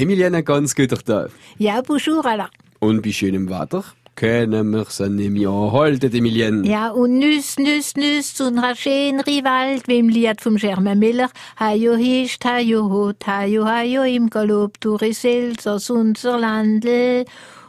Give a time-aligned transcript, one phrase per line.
[0.00, 1.30] Emilienne, ganz guter Tag.
[1.58, 2.48] Ja, bonjour Alain.
[2.78, 3.84] Und bei schönem Wetter
[4.16, 6.66] können wir sie nicht mehr anhalten, Emilienne.
[6.66, 11.28] Ja, und nüss, nüss, nüss, zu einer schönen Wald, wie im Lied vom Germain Miller.
[11.58, 17.26] Hajo hischt, hajo hot, hajo, hajo, im Galopp durch Elsass, unser Landl.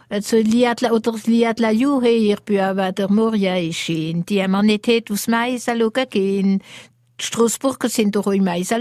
[0.07, 4.25] Also Liedla oder Liedla Juhe, ihr Büber, der Moria ist schön.
[4.25, 5.67] Die haben wir nicht hätt aufs Mais
[6.09, 6.61] gehen.
[7.21, 8.73] Die Straßburger sind doch auch im Mais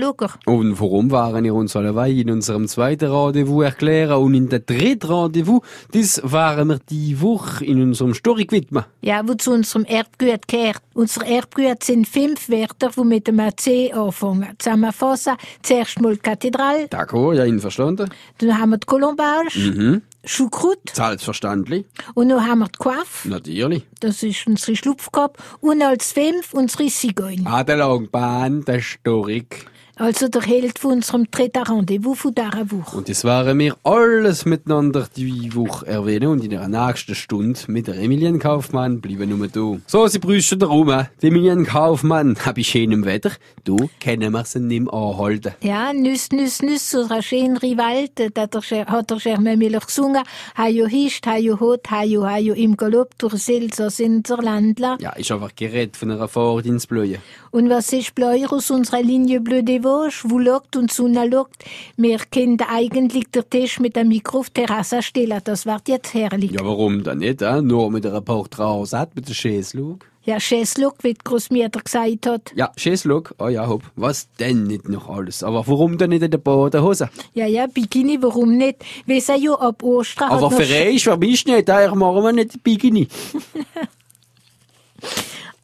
[0.46, 5.12] Und warum waren wir uns alle in unserem zweiten Rendezvous erklären und in der dritten
[5.12, 5.60] Rendezvous,
[5.92, 8.84] das waren wir die Woche in unserem Story widmen.
[9.02, 10.80] Ja, wo zu unserem Erbgut gehört.
[10.94, 14.54] Unser Erbgut sind fünf Wörter, die mit dem C anfangen.
[14.58, 16.86] Zusammenfassen, zuerst mal die Kathedrale.
[16.86, 18.08] D'accord, ja, einverstanden.
[18.38, 19.58] Dann haben wir die Colombage.
[19.58, 20.02] Mhm.
[20.24, 20.92] Choucroute.
[20.92, 21.86] Selbstverständlich.
[22.14, 23.28] Und dann haben wir die Coiffe.
[23.28, 23.86] Natürlich.
[24.00, 25.38] Das ist unsere Schlupfkopf.
[25.60, 27.46] Und als fünf unsere Zigeun.
[27.46, 29.66] Ah, der Langbahn, der Storik.
[30.00, 32.96] Also der Held von unserem dritten Rendezvous von dieser Woche.
[32.96, 37.86] Und das waren wir alles miteinander die Woche erwähnen und in der nächsten Stunde mit
[37.86, 39.78] der Emilien Kaufmann bleiben nur da.
[39.86, 40.90] So, sie brüsten da rum.
[41.20, 43.32] Die Emilien Kaufmann, hab ich schönem Wetter.
[43.64, 45.52] Du können wir sie nicht mehr anhalten.
[45.60, 48.42] Ja, nüss, nüss, nüss, so eine schöne Wald, da
[48.86, 50.22] hat der Germain Miller gesungen.
[50.56, 54.96] Hajo hischt, hajo hot, hajo, hajo im Galopp durch Elsass in der Landler.
[54.98, 57.18] Ja, ist einfach gerät von einer Fahrt ins Blöde.
[57.50, 61.64] Und was ist Bleuer aus unserer Linie Bleu de Vosges, wo lockt und Sonne lockt?
[61.96, 65.40] Wir können eigentlich der Tisch mit dem Mikro auf die Terrasse stellen.
[65.42, 66.52] Das wird jetzt herrlich.
[66.52, 67.42] Ja, warum dann nicht?
[67.42, 67.60] Äh?
[67.60, 70.06] Nur mit einer Porträt mit der Schäslug.
[70.22, 72.52] Ja, Schäslug, wie die Großmutter gesagt hat.
[72.54, 73.34] Ja, Schäslug.
[73.38, 73.82] Oh ja, hopp.
[73.96, 75.42] Was denn nicht noch alles?
[75.42, 77.08] Aber warum denn nicht in der Badehose?
[77.34, 78.84] Ja, ja, Bikini, warum nicht?
[79.06, 80.30] Wir sind ja ab Ostern.
[80.30, 81.68] Aber für euch, für mich nicht.
[81.68, 83.08] Daher machen wir nicht Bikini.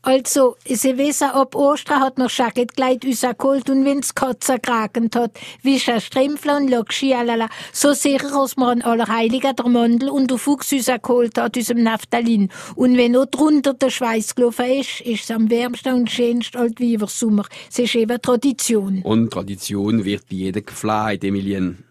[0.07, 5.33] Also, Sie wissen, ab Ostern hat noch Schacketkleid rausgeholt und wenn's Katze geragend hat,
[5.63, 7.49] wie ein Strempfler und Lokschi, alala.
[7.73, 12.49] So sicher, als man an Allerheiligen der Mandel und der Fuchs rausgeholt hat, aus dem.
[12.77, 16.79] Und wenn auch drunter der Schweiß gelaufen ist, ist es am wärmsten und schönsten alt
[16.79, 17.47] wie Sommer.
[17.69, 19.03] Es ist eben Tradition.
[19.03, 21.86] Und Tradition wird bei jedem gefleit, Emilien.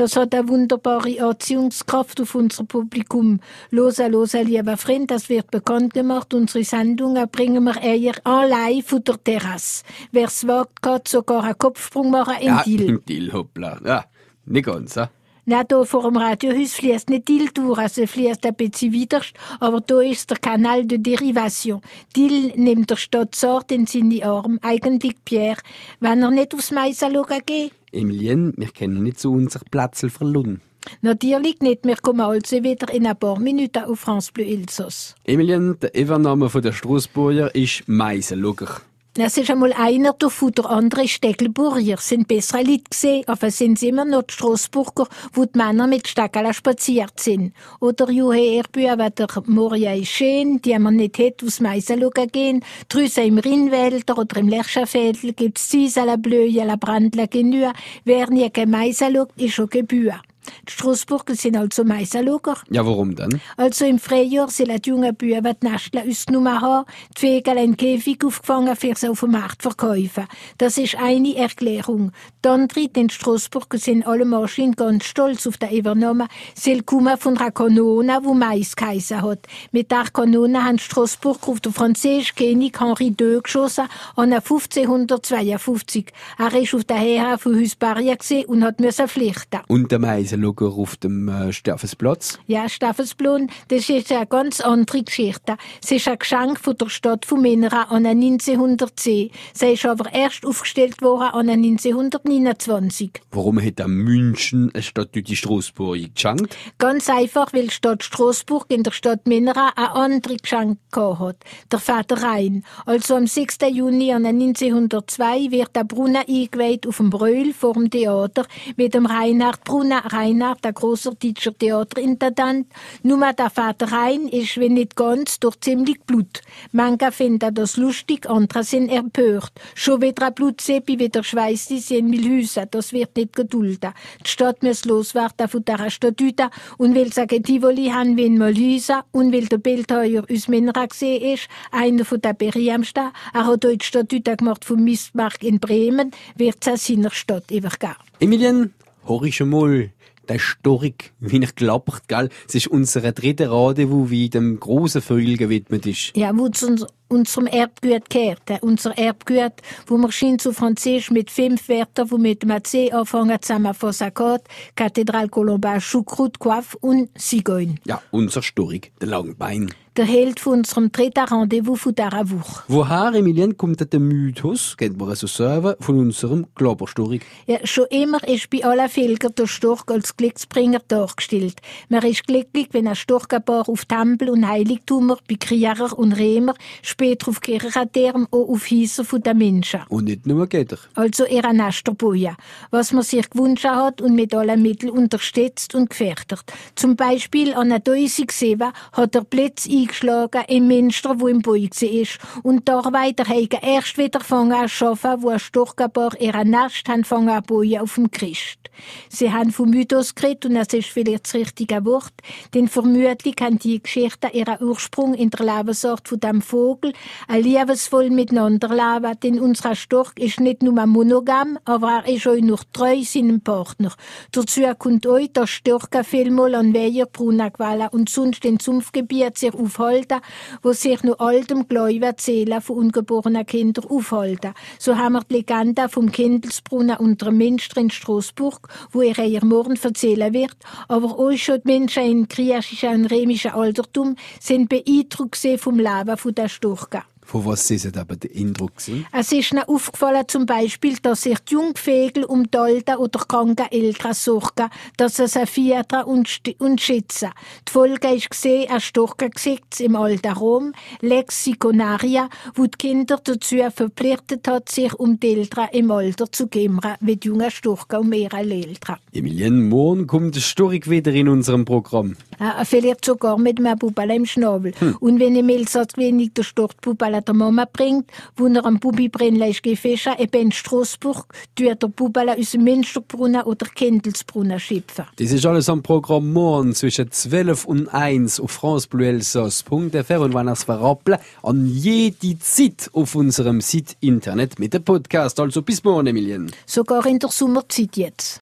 [0.00, 3.38] Das hat eine wunderbare Anziehungskraft auf unser Publikum.
[3.70, 6.32] Losa, losa, lieber Freund, das wird bekannt gemacht.
[6.32, 9.84] Unsere Sendungen bringen wir eher allein von der Terrasse.
[10.10, 12.88] Wer's wagt, kann sogar einen Kopfsprung machen in ja, Dill.
[12.88, 13.78] in Dill, hoppla.
[13.84, 14.06] Ja,
[14.46, 15.10] nicht ganz, ja.
[15.44, 19.82] Na, da vor dem Radiohaus fließt nicht Dill durch, also fließt ein bisschen widerst, aber
[19.82, 21.82] da ist der Kanal de Derivation.
[22.16, 25.60] Dill nimmt der Stadt Sort in seine Arme, eigentlich Pierre,
[25.98, 27.04] wenn er nicht aufs Mais
[27.44, 27.72] geht.
[27.92, 30.60] Emilien, wir können nicht zu unser Platzl verloren.
[31.02, 35.14] Natürlich nicht, wir kommen also wieder in ein paar Minuten auf France Bleu Elsass.
[35.24, 38.80] Emilien, der Evername von der Strassburger ist Meisenluger.
[39.18, 41.96] Es ist einmal einer davon, der andere Steckelburger.
[41.96, 46.06] Sind bessere Leute gesehen, aber sind sie immer noch die Strassburger, wo die Männer mit
[46.06, 47.52] Stackeln spaziert sind.
[47.80, 52.64] Oder Juhe Erbühe, der Moria ist schön, die man nicht hätte, aus Meisen gehen.
[52.88, 57.72] Drüssen im Rinnwälder oder im Lerchenfeld gibt's Ziesala Blöje, la Brandla Genüa.
[58.04, 60.20] Wer nie Meisen schaut, ist schon Gebühr.
[60.66, 62.56] Die Strassburger sind also Meisenluger.
[62.70, 63.40] Ja, warum denn?
[63.56, 66.86] Also im Frühjahr sind die jungen Buben die Nestler ausgenommen haben,
[67.16, 70.26] die Vögel in Käfig aufgefangen, für sie auf dem Markt verkaufen.
[70.58, 72.12] Das ist eine Erklärung.
[72.44, 77.36] Die andere, die Strassburger sind alle Maschinen ganz stolz auf den Übernahme, sie kommen von
[77.36, 79.46] einer Kanone, die Mais geheissen hat.
[79.72, 86.06] Mit der Kanone haben Strassburger auf den französischen König Henri II geschossen, an 1552.
[86.38, 89.60] Er ist auf der Heer von Hüsbaria und hat müssen flüchten.
[89.68, 92.38] Und der Mais schauen auf dem äh, Staffensplatz.
[92.46, 95.56] Ja, Staffensplatz, das ist eine ganz andere Geschichte.
[95.82, 99.30] Es ist ein Geschenk von der Stadt von Minera an 1910.
[99.52, 103.10] Sie ist aber erst aufgestellt worden an 1929.
[103.30, 106.56] Warum hat dann München eine Stadt durch die Straßburg geschenkt?
[106.78, 111.36] Ganz einfach, weil die Stadt Straßburg in der Stadt Minera ein andere Geschenk hat.
[111.70, 112.64] Der Vater Rhein.
[112.86, 113.58] Also am 6.
[113.72, 118.46] Juni 1902 wird der Brunnen eingeweiht auf dem Brühl vor dem Theater
[118.76, 122.66] mit dem Reinhard Brunner Reinhard, der großer deutscher Theaterintendant.
[123.02, 126.42] Nur der Vater Rein ist, wenn nicht ganz, durch ziemlich Blut.
[126.72, 129.52] Manche finden das lustig, andere sind empört.
[129.74, 132.66] Schon wieder ein Blutseppi, wieder schweißt die in Milhüse.
[132.70, 133.94] Das wird nicht geduldet.
[134.24, 139.00] Die Stadt muss loswerden von dieser Statute und will sagen, Tivoli haben wir in Milhüse
[139.12, 143.76] und weil der Bildheuer aus Minra gesehen ist, einer von der berühmtesten, er hat heute
[143.76, 147.94] die Statute gemacht von Mistmark in Bremen, wird es seiner Stadt übergeben.
[148.20, 148.74] Emilien,
[149.06, 149.90] hör schon mal
[150.28, 152.28] der Storik, wie ich glaubert, gell?
[152.48, 156.16] Es ist unser dritter Rendezvous, wie dem großen Vögel gewidmet ist.
[156.16, 158.62] Ja, wo zu, unserem Erbgut gehört.
[158.62, 159.52] Unser Erbgut,
[159.86, 164.42] wo wir schien zu Französisch mit fünf Wörtern, wo mit dem C anfangen, zusammen Fossakot,
[164.76, 167.78] Kathedral Colombin, Choucroute, Coiffe und Sigoin.
[167.84, 169.70] Ja, unser Storik, der Langbein.
[169.96, 172.62] Der Held von unserem dritten Rendezvous von dieser Woche.
[172.68, 177.26] Woher, Emilien, kommt der Mythos, kennt man so sagen, von unserem Glauberstorik?
[177.46, 181.56] Ja, schon immer ist bei allen Völkern der Storch als Glücksbringer dargestellt.
[181.88, 186.54] Man ist glücklich, wenn ein Storchgebar auf Tempel und Heiligtumer, bei Krieger und Römer,
[187.00, 189.80] später auf Kirchenterm auch auf Häuser der Menschen.
[189.88, 190.76] Und nicht nur Götter.
[190.94, 192.36] Also ihre Nesterboja,
[192.70, 196.42] was man sich gewünscht hat und mit allen Mitteln unterstützt und gefährdet.
[196.74, 198.62] Zum Beispiel an der Däuse gesehen
[198.92, 202.18] hat er Plätze eingeschlagen im Münster, wo im Boi ist.
[202.42, 206.86] Und da weiter haben erst wieder fangen an zu arbeiten, wo ein Storchgebar ihre Nest
[206.86, 208.60] haben fangen an bauen auf dem Christ.
[209.08, 212.12] Sie haben vom Mythos geredet und das ist vielleicht das richtige Wort,
[212.54, 216.89] denn vermutlich haben die Geschichten ihren Ursprung in der Lebensart von dem Vogel,
[217.28, 222.36] ein liebesvoll miteinander leben, denn unser Storch ist nicht nur monogam, aber er ist auch
[222.36, 223.92] noch treu seinem Partner.
[224.32, 230.20] Dazu kommt euch, dass Storche vielmal an Weiher, Brunagwala und sonst in Sumpfgebiet sich aufhalten,
[230.62, 234.54] wo sich nur altem Gläubigen erzählen von ungeborenen Kindern aufhalten.
[234.78, 239.78] So haben wir die Legende vom Kindelsbrunnen unter Münster in Straßburg, wo ihr ihr morgen
[239.80, 240.56] erzählen wird,
[240.88, 246.48] aber auch schon die Menschen im griechischen und römischen Altertum sind beeindruckt vom Leben der
[246.80, 247.04] Burqa.
[247.30, 249.06] Von was Sie sind aber der Eindruck gewesen?
[249.12, 253.70] Es ist mir aufgefallen zum Beispiel, dass sich die Jungvögel um die alten oder kranken
[253.70, 256.28] Eltern sorgen, dass sie sie füttern und,
[256.58, 257.30] und schützen.
[257.68, 263.58] Die Folge ist gesehen, ein Storkengesetz im alten Rom, Lex Siconaria, wo die Kinder dazu
[263.76, 268.12] verpflichtet hat, sich um die Eltern im Alter zu kümmern, wie die jungen Storken um
[268.12, 268.96] ihre Eltern.
[269.12, 272.16] Emilien, morgen kommt der Storik wieder in unserem Programm.
[272.40, 274.72] Ja, vielleicht sogar mit einem Bubala im Schnabel.
[274.80, 274.96] Hm.
[274.98, 279.62] Und wenn im Elsass wenig der Stortbubala der Mama bringt, wo er am Bubi brennlich
[279.62, 285.06] gefischt, eben in Straßburg, tut der Bubala aus dem Münsterbrunnen oder Kendelsbrunnen schöpfen.
[285.16, 290.52] Das ist alles am Programm morgen zwischen 12 und 1 auf francebleuelsass.fr und wenn ihr
[290.52, 295.40] es verrappeln, an jede Zeit auf unserem Site Internet mit dem Podcast.
[295.40, 296.50] Also bis morgen, Emilien.
[296.66, 298.38] Sogar in der Sommerzeit jetzt.